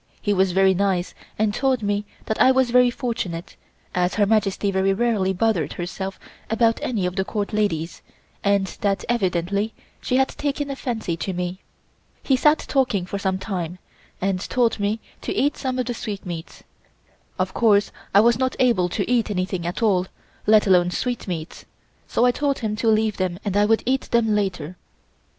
He 0.19 0.33
was 0.33 0.51
very 0.51 0.73
nice, 0.73 1.13
and 1.37 1.53
told 1.53 1.83
me 1.83 2.05
that 2.25 2.41
I 2.41 2.49
was 2.49 2.71
very 2.71 2.89
fortunate, 2.89 3.55
as 3.93 4.15
Her 4.15 4.25
Majesty 4.25 4.71
very 4.71 4.93
rarely 4.93 5.31
bothered 5.31 5.73
herself 5.73 6.19
about 6.49 6.79
any 6.81 7.05
of 7.05 7.15
the 7.17 7.23
Court 7.23 7.53
ladies 7.53 8.01
and 8.43 8.65
that 8.81 9.05
evidently 9.07 9.75
she 10.01 10.15
had 10.17 10.29
taken 10.29 10.71
a 10.71 10.75
fancy 10.75 11.15
to 11.17 11.33
me. 11.33 11.59
He 12.23 12.35
sat 12.35 12.65
talking 12.67 13.05
for 13.05 13.19
some 13.19 13.35
little 13.35 13.47
time, 13.53 13.77
and 14.19 14.39
told 14.49 14.79
me 14.79 15.01
to 15.21 15.35
eat 15.35 15.55
some 15.55 15.77
of 15.77 15.85
the 15.85 15.93
sweetmeats. 15.93 16.63
Of 17.37 17.53
course 17.53 17.91
I 18.11 18.21
was 18.21 18.39
not 18.39 18.55
able 18.57 18.89
to 18.89 19.07
eat 19.07 19.29
anything 19.29 19.67
at 19.67 19.83
all, 19.83 20.07
let 20.47 20.65
alone 20.65 20.89
sweetmeats, 20.89 21.65
so 22.07 22.25
I 22.25 22.31
told 22.31 22.57
him 22.65 22.75
to 22.77 22.87
leave 22.87 23.17
them 23.17 23.37
and 23.45 23.55
I 23.55 23.65
would 23.65 23.83
eat 23.85 24.09
them 24.09 24.33
later. 24.33 24.77